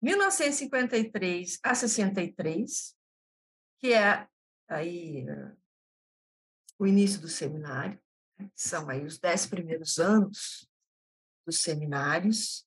1953 0.00 1.58
a 1.62 1.74
63, 1.74 2.96
que 3.78 3.92
é 3.92 4.26
aí 4.68 5.24
o 6.78 6.86
início 6.86 7.20
do 7.20 7.28
seminário, 7.28 8.00
né, 8.38 8.50
são 8.54 8.88
aí 8.88 9.04
os 9.04 9.18
dez 9.18 9.46
primeiros 9.46 9.98
anos 9.98 10.68
dos 11.44 11.60
seminários, 11.60 12.66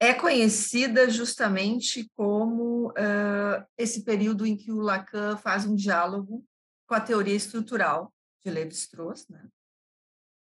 é 0.00 0.12
conhecida 0.12 1.08
justamente 1.08 2.10
como 2.14 2.90
uh, 2.90 3.66
esse 3.78 4.04
período 4.04 4.44
em 4.44 4.56
que 4.56 4.70
o 4.70 4.80
Lacan 4.80 5.36
faz 5.36 5.64
um 5.64 5.74
diálogo 5.74 6.44
com 6.86 6.94
a 6.94 7.00
teoria 7.00 7.34
estrutural 7.34 8.12
de 8.44 8.50
Levi-Strauss, 8.50 9.28
né? 9.28 9.48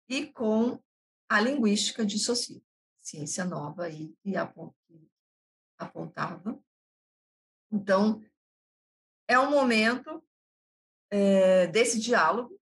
e 0.08 0.26
com 0.26 0.78
a 1.28 1.40
linguística 1.40 2.04
de 2.04 2.18
Saussure, 2.18 2.62
ciência 3.00 3.44
nova 3.44 3.84
aí 3.84 4.12
que 4.22 4.36
apontava. 5.84 6.58
Então, 7.70 8.22
é 9.28 9.38
um 9.38 9.50
momento 9.50 10.22
é, 11.10 11.66
desse 11.68 12.00
diálogo 12.00 12.60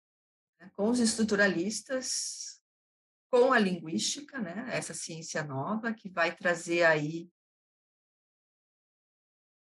né, 0.60 0.70
com 0.76 0.90
os 0.90 1.00
estruturalistas, 1.00 2.62
com 3.32 3.52
a 3.52 3.60
linguística, 3.60 4.40
né, 4.40 4.68
essa 4.72 4.94
ciência 4.94 5.44
nova 5.44 5.94
que 5.94 6.10
vai 6.10 6.36
trazer 6.36 6.84
aí 6.84 7.30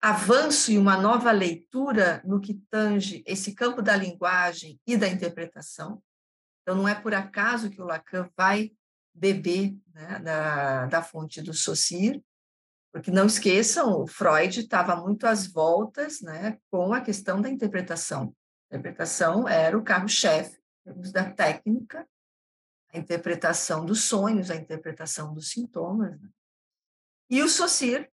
avanço 0.03 0.73
e 0.73 0.79
uma 0.79 0.97
nova 0.97 1.31
leitura 1.31 2.21
no 2.25 2.41
que 2.41 2.55
tange 2.69 3.23
esse 3.25 3.55
campo 3.55 3.81
da 3.81 3.97
linguagem 3.97 4.81
e 4.85 4.97
da 4.97 5.09
interpretação. 5.09 6.03
Então, 6.61 6.77
não 6.77 6.89
é 6.89 6.95
por 6.95 7.15
acaso 7.15 7.71
que 7.71 7.81
o 7.81 7.85
Lacan 7.85 8.29
vai 8.37 8.73
beber 9.15 9.77
né, 9.95 10.19
da, 10.19 10.87
da 10.87 11.03
fonte 11.03 11.41
do 11.41 11.55
Saussure, 11.55 12.25
porque 12.93 13.11
não 13.11 13.27
esqueçam, 13.27 14.03
o 14.03 14.07
Freud 14.07 14.61
estava 14.61 14.95
muito 14.97 15.27
às 15.27 15.47
voltas 15.47 16.21
né, 16.21 16.59
com 16.71 16.93
a 16.93 17.01
questão 17.01 17.41
da 17.41 17.49
interpretação. 17.49 18.37
A 18.71 18.77
interpretação 18.77 19.49
era 19.49 19.77
o 19.77 19.83
carro-chefe 19.83 20.61
da 21.11 21.31
técnica, 21.31 22.07
a 22.93 22.99
interpretação 22.99 23.87
dos 23.87 24.05
sonhos, 24.05 24.51
a 24.51 24.57
interpretação 24.57 25.33
dos 25.33 25.51
sintomas. 25.51 26.21
Né? 26.21 26.29
E 27.31 27.43
o 27.43 27.49
Saussure 27.49 28.11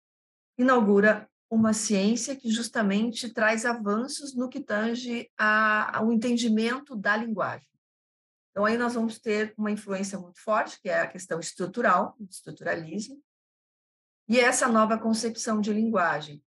inaugura 0.56 1.28
uma 1.50 1.72
ciência 1.72 2.36
que 2.36 2.50
justamente 2.50 3.32
traz 3.32 3.64
avanços 3.64 4.34
no 4.34 4.48
que 4.48 4.60
tange 4.60 5.28
ao 5.36 6.12
entendimento 6.12 6.94
da 6.94 7.16
linguagem. 7.16 7.66
Então, 8.50 8.64
aí 8.64 8.76
nós 8.76 8.94
vamos 8.94 9.18
ter 9.18 9.54
uma 9.56 9.70
influência 9.70 10.18
muito 10.18 10.40
forte, 10.40 10.80
que 10.80 10.88
é 10.88 11.00
a 11.00 11.06
questão 11.06 11.40
estrutural, 11.40 12.16
estruturalismo, 12.28 13.20
e 14.28 14.38
essa 14.38 14.68
nova 14.68 14.98
concepção 14.98 15.60
de 15.60 15.72
linguagem. 15.72 16.42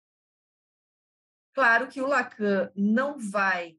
Claro 1.54 1.88
que 1.88 2.00
o 2.00 2.06
Lacan 2.06 2.70
não 2.76 3.18
vai 3.18 3.76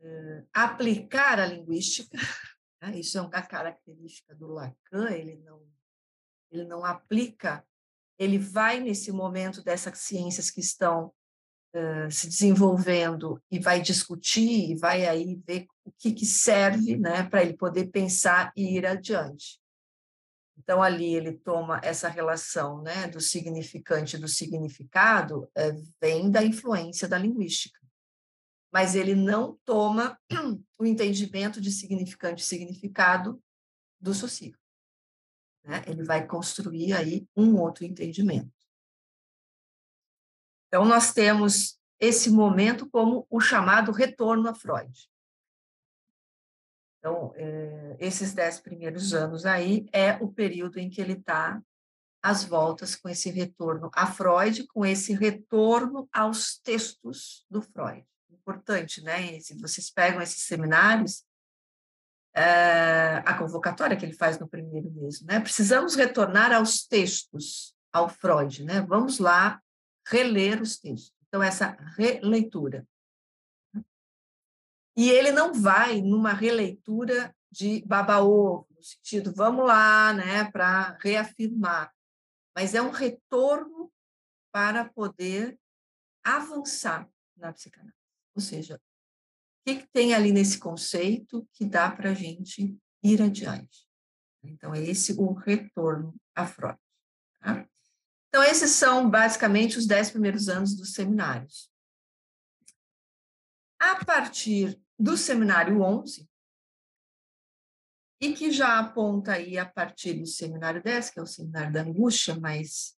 uh, 0.00 0.46
aplicar 0.52 1.38
a 1.38 1.46
linguística, 1.46 2.18
né? 2.82 2.98
isso 2.98 3.16
é 3.16 3.22
uma 3.22 3.30
característica 3.42 4.34
do 4.34 4.48
Lacan, 4.48 5.10
ele 5.10 5.36
não, 5.36 5.66
ele 6.50 6.64
não 6.64 6.84
aplica, 6.84 7.64
ele 8.18 8.38
vai 8.38 8.80
nesse 8.80 9.12
momento 9.12 9.62
dessas 9.62 9.98
ciências 9.98 10.50
que 10.50 10.60
estão 10.60 11.12
uh, 11.74 12.10
se 12.10 12.26
desenvolvendo 12.26 13.42
e 13.50 13.58
vai 13.58 13.80
discutir 13.80 14.72
e 14.72 14.76
vai 14.76 15.06
aí 15.06 15.40
ver 15.46 15.66
o 15.84 15.92
que, 15.92 16.12
que 16.12 16.26
serve 16.26 16.96
né, 16.96 17.22
para 17.22 17.42
ele 17.42 17.56
poder 17.56 17.86
pensar 17.86 18.52
e 18.56 18.76
ir 18.76 18.84
adiante. 18.84 19.58
Então, 20.64 20.82
ali 20.82 21.14
ele 21.14 21.32
toma 21.32 21.78
essa 21.84 22.08
relação 22.08 22.80
né, 22.80 23.06
do 23.06 23.20
significante 23.20 24.16
e 24.16 24.18
do 24.18 24.26
significado, 24.26 25.46
é, 25.54 25.72
vem 26.00 26.30
da 26.30 26.42
influência 26.42 27.06
da 27.06 27.18
linguística. 27.18 27.78
Mas 28.72 28.94
ele 28.94 29.14
não 29.14 29.58
toma 29.66 30.18
o 30.78 30.86
entendimento 30.86 31.60
de 31.60 31.70
significante 31.70 32.42
e 32.42 32.46
significado 32.46 33.42
do 34.00 34.14
socio. 34.14 34.58
Né? 35.62 35.84
Ele 35.86 36.02
vai 36.02 36.26
construir 36.26 36.94
aí 36.94 37.28
um 37.36 37.60
outro 37.60 37.84
entendimento. 37.84 38.50
Então, 40.68 40.86
nós 40.86 41.12
temos 41.12 41.78
esse 42.00 42.30
momento 42.30 42.88
como 42.88 43.26
o 43.28 43.38
chamado 43.38 43.92
retorno 43.92 44.48
a 44.48 44.54
Freud. 44.54 45.10
Então, 47.04 47.34
é, 47.36 47.98
esses 48.00 48.32
dez 48.32 48.58
primeiros 48.58 49.12
anos 49.12 49.44
aí 49.44 49.86
é 49.92 50.14
o 50.22 50.32
período 50.32 50.78
em 50.78 50.88
que 50.88 51.02
ele 51.02 51.12
está 51.12 51.62
às 52.22 52.44
voltas 52.44 52.96
com 52.96 53.10
esse 53.10 53.28
retorno 53.28 53.90
a 53.92 54.06
Freud, 54.06 54.66
com 54.68 54.86
esse 54.86 55.12
retorno 55.12 56.08
aos 56.10 56.56
textos 56.60 57.44
do 57.50 57.60
Freud. 57.60 58.06
Importante, 58.30 59.02
né? 59.02 59.38
Se 59.40 59.52
vocês 59.60 59.90
pegam 59.90 60.22
esses 60.22 60.44
seminários, 60.44 61.26
é, 62.34 63.22
a 63.26 63.36
convocatória 63.36 63.98
que 63.98 64.06
ele 64.06 64.14
faz 64.14 64.38
no 64.38 64.48
primeiro 64.48 64.90
mesmo, 64.90 65.26
né? 65.26 65.40
Precisamos 65.40 65.94
retornar 65.96 66.52
aos 66.52 66.86
textos, 66.86 67.74
ao 67.92 68.08
Freud, 68.08 68.64
né? 68.64 68.80
Vamos 68.80 69.18
lá 69.18 69.60
reler 70.08 70.62
os 70.62 70.78
textos. 70.78 71.12
Então, 71.28 71.42
essa 71.42 71.76
releitura. 71.98 72.86
E 74.96 75.10
ele 75.10 75.32
não 75.32 75.52
vai 75.52 76.00
numa 76.00 76.32
releitura 76.32 77.34
de 77.50 77.84
baba-ovo, 77.86 78.66
no 78.74 78.82
sentido, 78.82 79.32
vamos 79.32 79.64
lá, 79.64 80.12
né, 80.12 80.50
para 80.50 80.98
reafirmar, 81.00 81.92
mas 82.54 82.74
é 82.74 82.82
um 82.82 82.90
retorno 82.90 83.92
para 84.52 84.84
poder 84.84 85.58
avançar 86.24 87.08
na 87.36 87.52
psicanálise. 87.52 87.96
Ou 88.34 88.42
seja, 88.42 88.76
o 88.76 88.80
que, 89.66 89.80
que 89.80 89.88
tem 89.92 90.14
ali 90.14 90.32
nesse 90.32 90.58
conceito 90.58 91.48
que 91.52 91.64
dá 91.64 91.90
para 91.90 92.10
a 92.10 92.14
gente 92.14 92.76
ir 93.02 93.22
adiante? 93.22 93.88
Então, 94.42 94.74
é 94.74 94.80
esse 94.80 95.12
o 95.12 95.32
retorno 95.32 96.14
a 96.34 96.46
Freud. 96.46 96.78
Tá? 97.40 97.66
Então, 98.28 98.42
esses 98.42 98.72
são 98.72 99.08
basicamente 99.08 99.78
os 99.78 99.86
dez 99.86 100.10
primeiros 100.10 100.48
anos 100.48 100.76
dos 100.76 100.92
seminários. 100.92 101.70
A 103.78 104.04
partir 104.04 104.80
do 104.98 105.16
seminário 105.16 105.80
11, 105.80 106.28
e 108.20 108.32
que 108.32 108.50
já 108.50 108.78
aponta 108.78 109.32
aí 109.32 109.58
a 109.58 109.66
partir 109.66 110.14
do 110.14 110.26
seminário 110.26 110.82
10, 110.82 111.10
que 111.10 111.20
é 111.20 111.22
o 111.22 111.26
seminário 111.26 111.72
da 111.72 111.82
angústia, 111.82 112.38
mas 112.38 112.96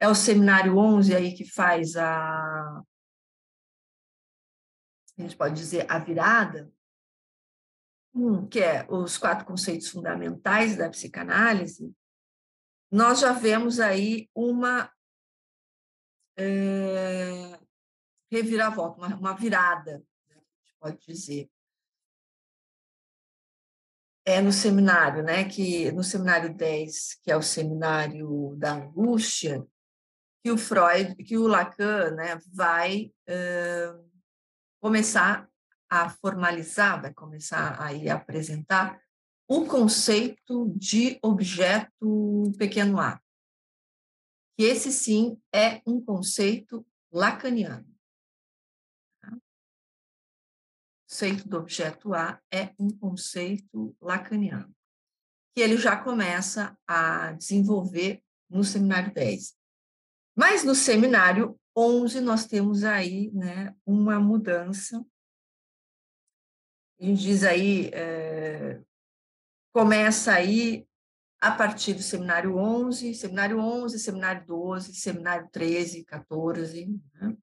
é 0.00 0.08
o 0.08 0.14
seminário 0.14 0.76
11 0.78 1.14
aí 1.14 1.34
que 1.34 1.44
faz 1.44 1.96
a 1.96 2.82
a 5.18 5.22
gente 5.22 5.36
pode 5.36 5.54
dizer 5.54 5.90
a 5.90 5.98
virada, 5.98 6.70
um, 8.14 8.46
que 8.46 8.60
é 8.60 8.86
os 8.90 9.16
quatro 9.16 9.46
conceitos 9.46 9.88
fundamentais 9.88 10.76
da 10.76 10.90
psicanálise, 10.90 11.94
nós 12.90 13.20
já 13.20 13.32
vemos 13.32 13.80
aí 13.80 14.28
uma 14.34 14.92
é, 16.36 17.58
reviravolta, 18.30 18.98
uma, 18.98 19.16
uma 19.16 19.34
virada 19.34 20.04
pode 20.80 20.98
dizer. 21.06 21.50
É 24.24 24.40
no 24.40 24.52
seminário, 24.52 25.22
né, 25.22 25.48
que 25.48 25.90
no 25.92 26.02
seminário 26.02 26.52
10, 26.52 27.20
que 27.22 27.30
é 27.30 27.36
o 27.36 27.42
seminário 27.42 28.56
da 28.56 28.74
angústia, 28.74 29.64
que 30.42 30.50
o 30.50 30.58
Freud, 30.58 31.14
que 31.16 31.36
o 31.36 31.46
Lacan, 31.46 32.10
né, 32.12 32.38
vai 32.52 33.12
uh, 33.28 34.10
começar 34.80 35.48
a 35.88 36.10
formalizar, 36.10 37.00
vai 37.00 37.14
começar 37.14 37.80
a 37.80 38.14
apresentar 38.14 39.00
o 39.48 39.64
conceito 39.64 40.74
de 40.76 41.18
objeto 41.22 42.52
pequeno 42.58 42.98
a. 42.98 43.20
Que 44.58 44.64
esse 44.64 44.90
sim 44.90 45.40
é 45.54 45.80
um 45.86 46.04
conceito 46.04 46.84
lacaniano 47.12 47.95
conceito 51.16 51.48
do 51.48 51.56
objeto 51.56 52.12
A 52.12 52.38
é 52.52 52.74
um 52.78 52.90
conceito 52.90 53.96
lacaniano, 54.02 54.70
que 55.54 55.62
ele 55.62 55.78
já 55.78 55.96
começa 55.96 56.78
a 56.86 57.32
desenvolver 57.32 58.22
no 58.50 58.62
seminário 58.62 59.14
10. 59.14 59.56
Mas 60.36 60.62
no 60.62 60.74
seminário 60.74 61.58
11 61.74 62.20
nós 62.20 62.44
temos 62.44 62.84
aí 62.84 63.30
né, 63.32 63.74
uma 63.86 64.20
mudança. 64.20 65.02
A 67.00 67.04
gente 67.06 67.22
diz 67.22 67.44
aí, 67.44 67.88
é, 67.94 68.82
começa 69.72 70.34
aí 70.34 70.86
a 71.40 71.50
partir 71.50 71.94
do 71.94 72.02
seminário 72.02 72.58
11, 72.58 73.14
seminário 73.14 73.58
11, 73.58 73.98
seminário 73.98 74.46
12, 74.46 74.94
seminário 74.94 75.48
13, 75.50 76.04
14, 76.04 76.86
né? 77.14 77.36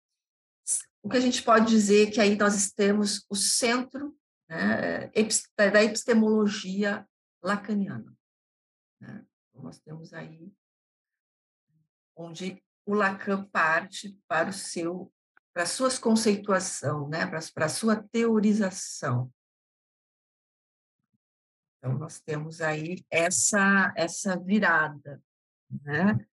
O 1.03 1.09
que 1.09 1.17
a 1.17 1.19
gente 1.19 1.43
pode 1.43 1.67
dizer 1.67 2.11
que 2.11 2.21
aí 2.21 2.37
nós 2.37 2.71
temos 2.71 3.25
o 3.29 3.35
centro 3.35 4.17
né, 4.47 5.11
da 5.57 5.83
epistemologia 5.83 7.05
lacaniana. 7.43 8.17
Né? 9.01 9.25
Então, 9.49 9.63
nós 9.63 9.79
temos 9.79 10.13
aí 10.13 10.49
onde 12.15 12.63
o 12.85 12.93
Lacan 12.93 13.43
parte 13.45 14.17
para 14.27 14.49
o 14.49 14.53
seu 14.53 15.11
para 15.53 15.63
a 15.63 15.67
sua 15.67 15.87
conceituação, 15.99 17.07
né, 17.07 17.27
para, 17.27 17.39
para 17.53 17.69
sua 17.69 17.95
teorização. 17.95 19.31
Então, 21.77 21.95
nós 21.99 22.19
temos 22.21 22.59
aí 22.59 23.05
essa, 23.07 23.93
essa 23.95 24.35
virada. 24.35 25.21
Né? 25.69 26.25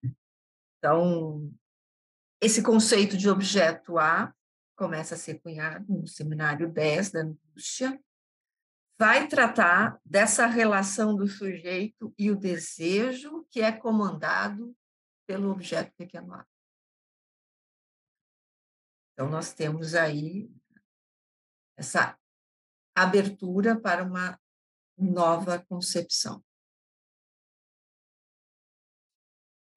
Então, 0.77 1.53
esse 2.41 2.63
conceito 2.63 3.17
de 3.17 3.29
objeto 3.29 3.99
A 3.99 4.33
começa 4.79 5.17
a 5.17 5.19
ser 5.19 5.41
cunhado 5.41 5.85
no 5.93 6.07
seminário 6.07 6.73
10 6.73 7.11
da 7.11 7.21
angústia, 7.23 8.01
vai 8.97 9.27
tratar 9.27 10.01
dessa 10.05 10.47
relação 10.47 11.17
do 11.17 11.27
sujeito 11.27 12.15
e 12.17 12.31
o 12.31 12.39
desejo 12.39 13.45
que 13.51 13.61
é 13.61 13.73
comandado 13.73 14.75
pelo 15.27 15.51
objeto 15.51 15.93
pequeno 15.97 16.33
A. 16.33 16.47
Então, 19.13 19.29
nós 19.29 19.53
temos 19.53 19.97
aí 19.97 20.49
essa 21.77 22.17
abertura 22.97 23.79
para 23.79 24.05
uma 24.05 24.41
nova 24.97 25.59
concepção. 25.59 26.45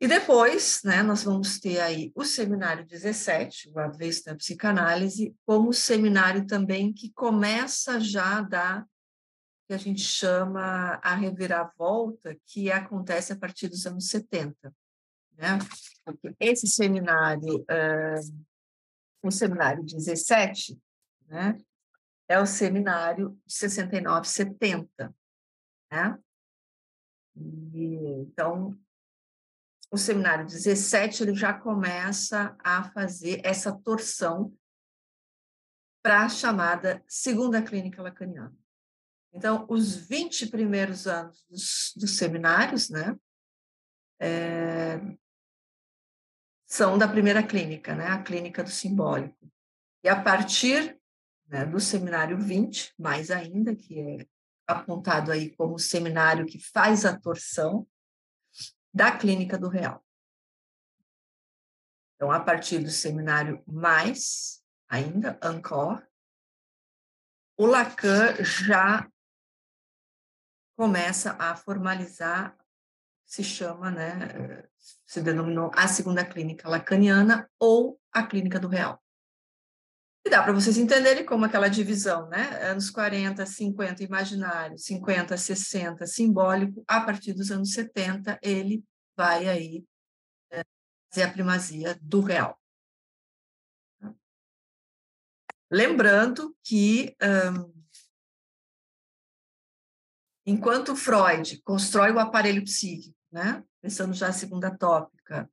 E 0.01 0.07
depois, 0.07 0.81
né, 0.83 1.03
nós 1.03 1.23
vamos 1.23 1.59
ter 1.59 1.79
aí 1.79 2.11
o 2.15 2.25
seminário 2.25 2.83
17, 2.83 3.69
o 3.69 3.77
Avesso 3.77 4.25
da 4.25 4.35
Psicanálise, 4.35 5.35
como 5.45 5.71
seminário 5.71 6.47
também 6.47 6.91
que 6.91 7.13
começa 7.13 7.99
já 7.99 8.39
a 8.39 8.41
dar 8.41 8.87
que 9.67 9.75
a 9.75 9.77
gente 9.77 10.01
chama 10.01 10.99
a 11.03 11.13
reviravolta, 11.13 12.35
que 12.47 12.71
acontece 12.71 13.31
a 13.31 13.37
partir 13.37 13.67
dos 13.67 13.85
anos 13.85 14.07
70. 14.07 14.73
Né? 15.37 15.59
Esse 16.39 16.65
seminário 16.65 17.59
uh, 17.59 18.45
o 19.21 19.29
seminário 19.29 19.83
17, 19.83 20.81
né, 21.27 21.55
é 22.27 22.39
o 22.39 22.45
seminário 22.47 23.39
de 23.45 23.53
69, 23.53 24.27
70. 24.27 25.15
Né? 25.91 26.17
Então, 27.35 28.75
o 29.91 29.97
seminário 29.97 30.45
17 30.45 31.21
ele 31.21 31.35
já 31.35 31.53
começa 31.53 32.55
a 32.63 32.89
fazer 32.91 33.41
essa 33.43 33.77
torção 33.77 34.57
para 36.01 36.23
a 36.23 36.29
chamada 36.29 37.03
segunda 37.05 37.61
clínica 37.61 38.01
lacaniana. 38.01 38.55
Então, 39.33 39.65
os 39.69 39.95
20 39.95 40.47
primeiros 40.47 41.07
anos 41.07 41.45
dos, 41.49 41.93
dos 41.95 42.17
seminários, 42.17 42.89
né, 42.89 43.15
é, 44.19 44.99
são 46.65 46.97
da 46.97 47.07
primeira 47.07 47.43
clínica, 47.43 47.93
né, 47.93 48.07
a 48.07 48.23
clínica 48.23 48.63
do 48.63 48.69
simbólico. 48.69 49.51
E 50.03 50.09
a 50.09 50.21
partir 50.21 50.97
né, 51.47 51.65
do 51.65 51.79
seminário 51.79 52.37
20, 52.37 52.93
mais 52.97 53.29
ainda, 53.29 53.75
que 53.75 53.99
é 53.99 54.25
apontado 54.65 55.31
aí 55.31 55.53
como 55.55 55.75
o 55.75 55.79
seminário 55.79 56.45
que 56.45 56.59
faz 56.59 57.05
a 57.05 57.17
torção 57.19 57.85
da 58.93 59.17
clínica 59.17 59.57
do 59.57 59.67
real. 59.67 60.03
Então, 62.15 62.31
a 62.31 62.39
partir 62.39 62.79
do 62.79 62.89
seminário 62.89 63.63
mais, 63.65 64.63
ainda, 64.87 65.39
Ancor, 65.41 66.05
o 67.57 67.65
Lacan 67.65 68.35
já 68.43 69.09
começa 70.75 71.35
a 71.39 71.55
formalizar 71.55 72.55
se 73.31 73.43
chama, 73.45 73.89
né, 73.89 74.67
se 75.05 75.21
denominou 75.21 75.71
a 75.73 75.87
segunda 75.87 76.25
clínica 76.25 76.67
lacaniana 76.67 77.49
ou 77.57 77.97
a 78.11 78.23
clínica 78.23 78.59
do 78.59 78.67
real. 78.67 79.01
E 80.25 80.29
dá 80.29 80.43
para 80.43 80.53
vocês 80.53 80.77
entenderem 80.77 81.25
como 81.25 81.45
aquela 81.45 81.67
divisão, 81.67 82.29
né? 82.29 82.69
Anos 82.69 82.89
40, 82.89 83.45
50, 83.45 84.03
imaginário, 84.03 84.77
50, 84.77 85.35
60, 85.35 86.05
simbólico, 86.05 86.83
a 86.87 87.01
partir 87.01 87.33
dos 87.33 87.49
anos 87.49 87.73
70, 87.73 88.39
ele 88.41 88.83
vai 89.17 89.47
aí 89.47 89.83
é, 90.51 90.63
fazer 91.11 91.23
a 91.23 91.31
primazia 91.31 91.97
do 92.01 92.21
real. 92.21 92.59
Lembrando 95.71 96.55
que 96.63 97.15
um, 97.21 97.73
enquanto 100.45 100.95
Freud 100.95 101.61
constrói 101.63 102.11
o 102.11 102.19
aparelho 102.19 102.63
psíquico 102.63 103.15
né? 103.31 103.63
Pensando 103.81 104.13
já 104.13 104.27
a 104.27 104.33
segunda 104.33 104.75
tópica, 104.75 105.49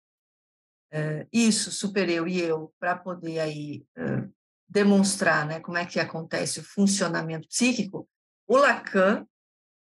é, 0.90 1.26
isso, 1.32 1.70
super 1.70 2.08
eu 2.08 2.26
e 2.26 2.40
eu, 2.40 2.74
para 2.78 2.96
poder 2.96 3.38
aí 3.38 3.86
é, 3.96 4.28
demonstrar, 4.68 5.46
né, 5.46 5.60
como 5.60 5.78
é 5.78 5.86
que 5.86 5.98
acontece 5.98 6.60
o 6.60 6.64
funcionamento 6.64 7.48
psíquico, 7.48 8.08
o 8.46 8.56
Lacan 8.56 9.26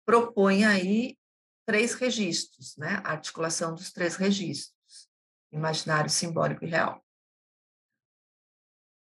propõe 0.05 0.65
aí 0.65 1.19
três 1.67 1.95
registros, 1.95 2.77
né? 2.77 3.03
A 3.05 3.13
articulação 3.13 3.75
dos 3.75 3.93
três 3.93 4.15
registros, 4.15 5.11
imaginário, 5.53 6.09
simbólico 6.09 6.65
e 6.65 6.69
real. 6.69 7.05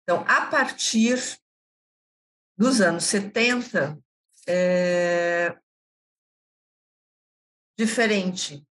Então, 0.03 0.25
a 0.27 0.47
partir 0.47 1.19
dos 2.57 2.81
anos 2.81 3.05
70, 3.05 3.97
é, 4.49 5.57
diferente 7.79 8.67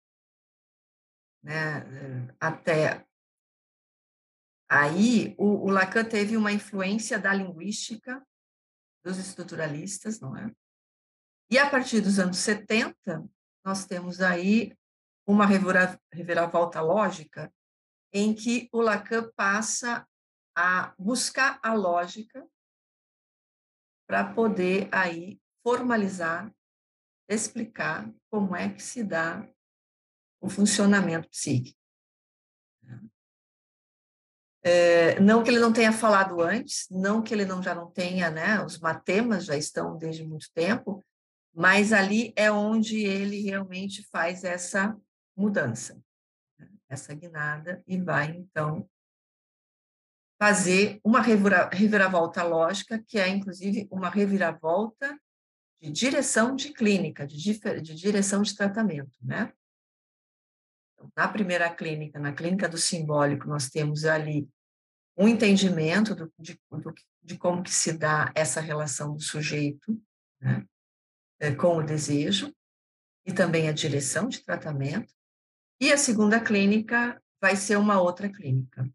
né? 1.47 2.35
Até 2.41 3.07
aí, 4.69 5.35
o, 5.39 5.67
o 5.67 5.71
Lacan 5.71 6.05
teve 6.05 6.37
uma 6.37 6.53
influência 6.53 7.19
da 7.19 7.33
linguística 7.33 8.25
dos 9.05 9.19
estruturalistas, 9.19 10.21
não 10.21 10.37
é? 10.37 10.51
E 11.51 11.59
a 11.59 11.71
partir 11.71 12.01
dos 12.01 12.19
anos 12.19 12.39
70, 12.39 13.25
nós 13.65 13.87
temos 13.87 14.21
aí 14.21 14.77
uma 15.27 15.47
reviravolta 15.47 16.81
lógica 16.81 17.53
em 18.13 18.35
que 18.35 18.69
o 18.73 18.81
Lacan 18.81 19.31
passa 19.37 20.07
a 20.57 20.95
buscar 20.99 21.61
a 21.63 21.75
lógica 21.75 22.47
para 24.09 24.33
poder 24.33 24.89
aí 24.93 25.41
formalizar, 25.63 26.53
explicar 27.29 28.11
como 28.31 28.55
é 28.57 28.73
que 28.73 28.83
se 28.83 29.03
dá 29.03 29.47
o 30.41 30.49
funcionamento 30.49 31.29
psíquico. 31.29 31.76
É, 34.69 35.21
não 35.21 35.45
que 35.45 35.51
ele 35.51 35.61
não 35.61 35.73
tenha 35.73 35.93
falado 35.93 36.41
antes, 36.41 36.89
não 36.91 37.23
que 37.23 37.33
ele 37.33 37.45
não 37.45 37.63
já 37.63 37.73
não 37.73 37.89
tenha, 37.89 38.33
né? 38.33 38.61
Os 38.65 38.81
matemas 38.81 39.45
já 39.45 39.57
estão 39.57 39.97
desde 39.97 40.27
muito 40.27 40.51
tempo, 40.53 41.05
mas 41.55 41.93
ali 41.93 42.33
é 42.35 42.51
onde 42.51 43.05
ele 43.05 43.43
realmente 43.43 44.03
faz 44.11 44.43
essa 44.43 44.97
mudança, 45.37 46.03
né? 46.59 46.69
essa 46.89 47.15
guinada 47.15 47.81
e 47.87 47.97
vai 47.97 48.31
então 48.33 48.91
fazer 50.37 51.01
uma 51.05 51.21
reviravolta 51.21 52.43
lógica, 52.43 53.01
que 53.07 53.21
é 53.21 53.29
inclusive 53.29 53.87
uma 53.89 54.11
reviravolta 54.11 55.17
de 55.81 55.93
direção 55.93 56.57
de 56.57 56.73
clínica, 56.73 57.25
de, 57.25 57.37
de 57.37 57.95
direção 57.95 58.43
de 58.43 58.57
tratamento, 58.57 59.17
né? 59.23 59.53
na 61.17 61.29
primeira 61.29 61.73
clínica, 61.73 62.19
na 62.19 62.33
clínica 62.33 62.69
do 62.69 62.79
simbólico, 62.79 63.47
nós 63.47 63.69
temos 63.69 64.05
ali 64.05 64.49
um 65.17 65.27
entendimento 65.27 66.15
do, 66.15 66.33
de, 66.39 66.61
do, 66.71 66.95
de 67.23 67.39
como 67.39 67.63
que 67.63 67.73
se 67.73 67.93
dá 67.93 68.31
essa 68.35 68.61
relação 68.61 69.15
do 69.15 69.23
sujeito 69.23 70.01
né, 70.41 70.67
eh, 71.41 71.55
com 71.55 71.79
o 71.79 71.83
desejo 71.83 72.55
e 73.25 73.33
também 73.33 73.69
a 73.69 73.73
direção 73.73 74.29
de 74.29 74.45
tratamento. 74.45 75.13
E 75.81 75.93
a 75.93 75.99
segunda 75.99 76.41
clínica 76.41 77.21
vai 77.41 77.57
ser 77.57 77.77
uma 77.77 78.01
outra 78.01 78.31
clínica. 78.31 78.89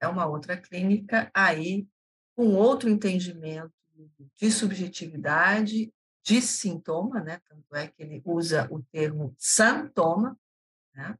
É 0.00 0.08
uma 0.08 0.26
outra 0.26 0.56
clínica 0.56 1.30
aí 1.34 1.86
com 2.34 2.54
outro 2.54 2.88
entendimento 2.88 3.72
de 4.36 4.50
subjetividade, 4.50 5.92
de 6.24 6.42
sintoma, 6.42 7.20
né? 7.20 7.40
Tanto 7.48 7.74
é 7.74 7.88
que 7.88 8.02
ele 8.02 8.22
usa 8.24 8.68
o 8.70 8.82
termo 8.92 9.34
sintoma, 9.36 10.38
né? 10.94 11.18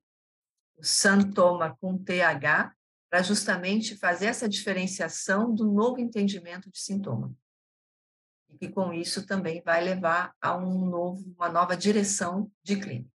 o 0.76 0.84
santoma 0.84 1.76
com 1.80 1.98
TH, 1.98 2.76
para 3.10 3.22
justamente 3.22 3.96
fazer 3.96 4.26
essa 4.26 4.48
diferenciação 4.48 5.54
do 5.54 5.64
novo 5.70 5.98
entendimento 5.98 6.70
de 6.70 6.78
sintoma. 6.78 7.34
E 8.50 8.58
que 8.58 8.68
com 8.68 8.92
isso 8.92 9.26
também 9.26 9.62
vai 9.62 9.82
levar 9.82 10.34
a 10.40 10.56
um 10.56 10.86
novo, 10.86 11.34
uma 11.36 11.48
nova 11.48 11.76
direção 11.76 12.50
de 12.62 12.76
clínica. 12.76 13.17